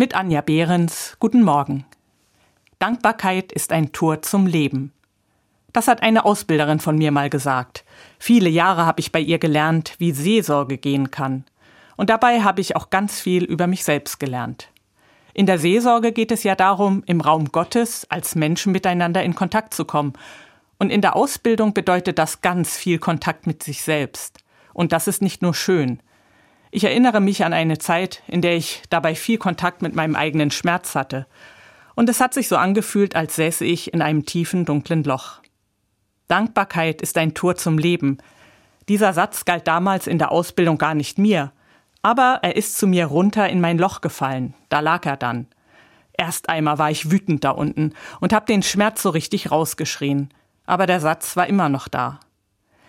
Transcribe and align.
Mit 0.00 0.14
Anja 0.14 0.42
Behrens, 0.42 1.16
guten 1.18 1.42
Morgen. 1.42 1.84
Dankbarkeit 2.78 3.50
ist 3.50 3.72
ein 3.72 3.90
Tor 3.90 4.22
zum 4.22 4.46
Leben. 4.46 4.92
Das 5.72 5.88
hat 5.88 6.04
eine 6.04 6.24
Ausbilderin 6.24 6.78
von 6.78 6.96
mir 6.96 7.10
mal 7.10 7.28
gesagt. 7.28 7.84
Viele 8.20 8.48
Jahre 8.48 8.86
habe 8.86 9.00
ich 9.00 9.10
bei 9.10 9.18
ihr 9.18 9.40
gelernt, 9.40 9.96
wie 9.98 10.12
Seelsorge 10.12 10.78
gehen 10.78 11.10
kann. 11.10 11.46
Und 11.96 12.10
dabei 12.10 12.42
habe 12.42 12.60
ich 12.60 12.76
auch 12.76 12.90
ganz 12.90 13.20
viel 13.20 13.42
über 13.42 13.66
mich 13.66 13.82
selbst 13.82 14.20
gelernt. 14.20 14.68
In 15.34 15.46
der 15.46 15.58
Seelsorge 15.58 16.12
geht 16.12 16.30
es 16.30 16.44
ja 16.44 16.54
darum, 16.54 17.02
im 17.06 17.20
Raum 17.20 17.46
Gottes 17.46 18.06
als 18.08 18.36
Menschen 18.36 18.70
miteinander 18.70 19.24
in 19.24 19.34
Kontakt 19.34 19.74
zu 19.74 19.84
kommen. 19.84 20.12
Und 20.78 20.90
in 20.90 21.00
der 21.00 21.16
Ausbildung 21.16 21.74
bedeutet 21.74 22.20
das 22.20 22.40
ganz 22.40 22.76
viel 22.76 23.00
Kontakt 23.00 23.48
mit 23.48 23.64
sich 23.64 23.82
selbst. 23.82 24.38
Und 24.74 24.92
das 24.92 25.08
ist 25.08 25.22
nicht 25.22 25.42
nur 25.42 25.54
schön. 25.54 26.00
Ich 26.70 26.84
erinnere 26.84 27.20
mich 27.20 27.44
an 27.44 27.52
eine 27.52 27.78
Zeit, 27.78 28.22
in 28.26 28.42
der 28.42 28.56
ich 28.56 28.82
dabei 28.90 29.14
viel 29.14 29.38
Kontakt 29.38 29.82
mit 29.82 29.94
meinem 29.94 30.16
eigenen 30.16 30.50
Schmerz 30.50 30.94
hatte. 30.94 31.26
Und 31.94 32.08
es 32.08 32.20
hat 32.20 32.34
sich 32.34 32.48
so 32.48 32.56
angefühlt, 32.56 33.16
als 33.16 33.36
säße 33.36 33.64
ich 33.64 33.92
in 33.92 34.02
einem 34.02 34.24
tiefen, 34.26 34.64
dunklen 34.64 35.02
Loch. 35.02 35.40
Dankbarkeit 36.28 37.00
ist 37.00 37.16
ein 37.16 37.34
Tor 37.34 37.56
zum 37.56 37.78
Leben. 37.78 38.18
Dieser 38.88 39.12
Satz 39.12 39.44
galt 39.44 39.66
damals 39.66 40.06
in 40.06 40.18
der 40.18 40.30
Ausbildung 40.30 40.78
gar 40.78 40.94
nicht 40.94 41.18
mir. 41.18 41.52
Aber 42.02 42.40
er 42.42 42.56
ist 42.56 42.78
zu 42.78 42.86
mir 42.86 43.06
runter 43.06 43.48
in 43.48 43.60
mein 43.60 43.78
Loch 43.78 44.00
gefallen. 44.00 44.54
Da 44.68 44.80
lag 44.80 45.04
er 45.06 45.16
dann. 45.16 45.46
Erst 46.12 46.48
einmal 46.48 46.78
war 46.78 46.90
ich 46.90 47.10
wütend 47.10 47.44
da 47.44 47.50
unten 47.50 47.94
und 48.20 48.32
hab 48.32 48.46
den 48.46 48.62
Schmerz 48.62 49.02
so 49.02 49.10
richtig 49.10 49.50
rausgeschrien. 49.50 50.28
Aber 50.66 50.86
der 50.86 51.00
Satz 51.00 51.36
war 51.36 51.46
immer 51.46 51.68
noch 51.68 51.88
da. 51.88 52.20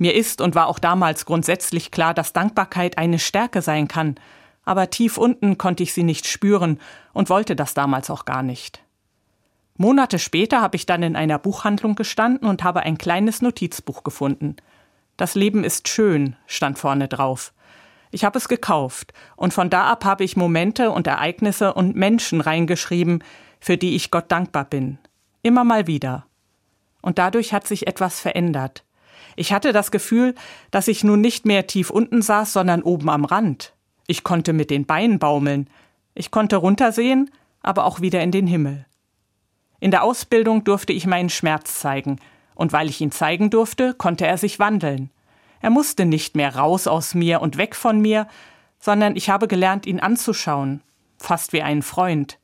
Mir 0.00 0.14
ist 0.14 0.40
und 0.40 0.54
war 0.54 0.66
auch 0.66 0.78
damals 0.78 1.26
grundsätzlich 1.26 1.90
klar, 1.90 2.14
dass 2.14 2.32
Dankbarkeit 2.32 2.96
eine 2.96 3.18
Stärke 3.18 3.60
sein 3.60 3.86
kann, 3.86 4.14
aber 4.64 4.88
tief 4.88 5.18
unten 5.18 5.58
konnte 5.58 5.82
ich 5.82 5.92
sie 5.92 6.04
nicht 6.04 6.26
spüren 6.26 6.80
und 7.12 7.28
wollte 7.28 7.54
das 7.54 7.74
damals 7.74 8.08
auch 8.08 8.24
gar 8.24 8.42
nicht. 8.42 8.82
Monate 9.76 10.18
später 10.18 10.62
habe 10.62 10.76
ich 10.76 10.86
dann 10.86 11.02
in 11.02 11.16
einer 11.16 11.38
Buchhandlung 11.38 11.96
gestanden 11.96 12.48
und 12.48 12.64
habe 12.64 12.80
ein 12.80 12.96
kleines 12.96 13.42
Notizbuch 13.42 14.02
gefunden. 14.02 14.56
Das 15.18 15.34
Leben 15.34 15.64
ist 15.64 15.86
schön, 15.86 16.34
stand 16.46 16.78
vorne 16.78 17.06
drauf. 17.06 17.52
Ich 18.10 18.24
habe 18.24 18.38
es 18.38 18.48
gekauft 18.48 19.12
und 19.36 19.52
von 19.52 19.68
da 19.68 19.84
ab 19.84 20.06
habe 20.06 20.24
ich 20.24 20.34
Momente 20.34 20.92
und 20.92 21.08
Ereignisse 21.08 21.74
und 21.74 21.94
Menschen 21.94 22.40
reingeschrieben, 22.40 23.22
für 23.60 23.76
die 23.76 23.96
ich 23.96 24.10
Gott 24.10 24.32
dankbar 24.32 24.64
bin. 24.64 24.96
Immer 25.42 25.64
mal 25.64 25.86
wieder. 25.86 26.24
Und 27.02 27.18
dadurch 27.18 27.52
hat 27.52 27.66
sich 27.66 27.86
etwas 27.86 28.18
verändert. 28.18 28.82
Ich 29.40 29.54
hatte 29.54 29.72
das 29.72 29.90
Gefühl, 29.90 30.34
dass 30.70 30.86
ich 30.86 31.02
nun 31.02 31.22
nicht 31.22 31.46
mehr 31.46 31.66
tief 31.66 31.88
unten 31.88 32.20
saß, 32.20 32.52
sondern 32.52 32.82
oben 32.82 33.08
am 33.08 33.24
Rand. 33.24 33.72
Ich 34.06 34.22
konnte 34.22 34.52
mit 34.52 34.68
den 34.68 34.84
Beinen 34.84 35.18
baumeln. 35.18 35.70
Ich 36.14 36.30
konnte 36.30 36.56
runtersehen, 36.56 37.30
aber 37.62 37.86
auch 37.86 38.02
wieder 38.02 38.22
in 38.22 38.32
den 38.32 38.46
Himmel. 38.46 38.84
In 39.80 39.92
der 39.92 40.02
Ausbildung 40.02 40.62
durfte 40.64 40.92
ich 40.92 41.06
meinen 41.06 41.30
Schmerz 41.30 41.80
zeigen, 41.80 42.18
und 42.54 42.74
weil 42.74 42.90
ich 42.90 43.00
ihn 43.00 43.12
zeigen 43.12 43.48
durfte, 43.48 43.94
konnte 43.94 44.26
er 44.26 44.36
sich 44.36 44.58
wandeln. 44.58 45.08
Er 45.62 45.70
musste 45.70 46.04
nicht 46.04 46.36
mehr 46.36 46.54
raus 46.56 46.86
aus 46.86 47.14
mir 47.14 47.40
und 47.40 47.56
weg 47.56 47.74
von 47.74 47.98
mir, 47.98 48.28
sondern 48.78 49.16
ich 49.16 49.30
habe 49.30 49.48
gelernt, 49.48 49.86
ihn 49.86 50.00
anzuschauen, 50.00 50.82
fast 51.16 51.54
wie 51.54 51.62
einen 51.62 51.80
Freund. 51.80 52.38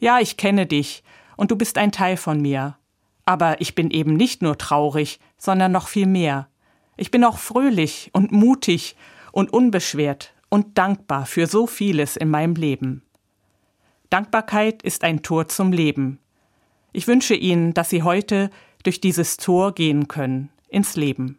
Ja, 0.00 0.18
ich 0.18 0.36
kenne 0.36 0.66
dich, 0.66 1.04
und 1.36 1.52
du 1.52 1.56
bist 1.56 1.78
ein 1.78 1.92
Teil 1.92 2.16
von 2.16 2.42
mir. 2.42 2.76
Aber 3.24 3.60
ich 3.60 3.74
bin 3.74 3.90
eben 3.90 4.14
nicht 4.14 4.42
nur 4.42 4.58
traurig, 4.58 5.20
sondern 5.38 5.72
noch 5.72 5.88
viel 5.88 6.06
mehr. 6.06 6.48
Ich 6.96 7.10
bin 7.10 7.24
auch 7.24 7.38
fröhlich 7.38 8.10
und 8.12 8.32
mutig 8.32 8.96
und 9.32 9.52
unbeschwert 9.52 10.34
und 10.48 10.76
dankbar 10.76 11.26
für 11.26 11.46
so 11.46 11.66
vieles 11.66 12.16
in 12.16 12.28
meinem 12.28 12.54
Leben. 12.54 13.02
Dankbarkeit 14.10 14.82
ist 14.82 15.04
ein 15.04 15.22
Tor 15.22 15.48
zum 15.48 15.72
Leben. 15.72 16.18
Ich 16.92 17.06
wünsche 17.06 17.34
Ihnen, 17.34 17.72
dass 17.72 17.88
Sie 17.88 18.02
heute 18.02 18.50
durch 18.82 19.00
dieses 19.00 19.38
Tor 19.38 19.72
gehen 19.72 20.08
können, 20.08 20.50
ins 20.68 20.96
Leben. 20.96 21.38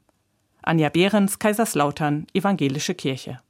Anja 0.64 0.90
Behrens, 0.90 1.38
Kaiserslautern, 1.38 2.26
Evangelische 2.34 2.96
Kirche. 2.96 3.42